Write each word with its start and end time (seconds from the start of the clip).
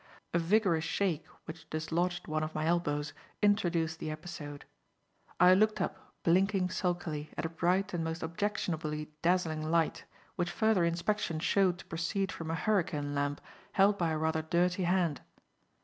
A 0.33 0.39
vigorous 0.39 0.83
shake, 0.83 1.27
which 1.45 1.69
dislodged 1.69 2.27
one 2.27 2.41
of 2.41 2.55
my 2.55 2.65
elbows, 2.65 3.13
introduced 3.43 3.99
the 3.99 4.09
episode. 4.09 4.65
I 5.39 5.53
looked 5.53 5.79
up, 5.79 6.15
blinking 6.23 6.71
sulkily, 6.71 7.29
at 7.37 7.45
a 7.45 7.49
bright 7.49 7.93
and 7.93 8.03
most 8.03 8.23
objectionably 8.23 9.11
dazzling 9.21 9.61
light, 9.69 10.05
which 10.37 10.49
further 10.49 10.85
inspection 10.85 11.39
showed 11.39 11.77
to 11.77 11.85
proceed 11.85 12.31
from 12.31 12.49
a 12.49 12.55
hurricane 12.55 13.13
lamp 13.13 13.41
held 13.73 13.99
by 13.99 14.09
a 14.09 14.17
rather 14.17 14.41
dirty 14.41 14.85
hand. 14.85 15.21